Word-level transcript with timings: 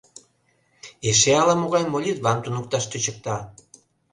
Эше 1.09 1.31
ала-могай 1.41 1.83
молитвам 1.89 2.37
туныкташ 2.43 2.83
тӧчыкта. 2.91 3.35